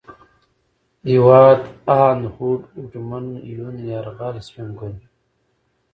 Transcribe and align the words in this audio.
هېواد، 1.09 1.59
هاند، 1.95 2.23
هوډ، 2.35 2.61
هوډمن، 2.73 3.25
يون، 3.53 3.75
يرغل، 3.91 4.35
سپين 4.47 4.69
ګل 4.79 4.95